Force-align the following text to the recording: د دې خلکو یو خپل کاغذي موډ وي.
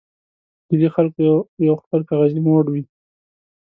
د 0.67 0.69
دې 0.81 0.89
خلکو 0.95 1.23
یو 1.67 1.75
خپل 1.83 1.99
کاغذي 2.09 2.39
موډ 2.45 2.65
وي. 2.69 2.83